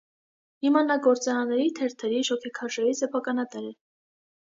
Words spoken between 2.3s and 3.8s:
շոգեքարշերի սեփականատեր է։